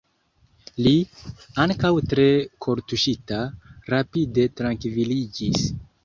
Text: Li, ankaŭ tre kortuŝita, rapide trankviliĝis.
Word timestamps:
Li, 0.85 0.93
ankaŭ 1.63 1.91
tre 2.13 2.25
kortuŝita, 2.65 3.37
rapide 3.95 4.47
trankviliĝis. 4.63 5.63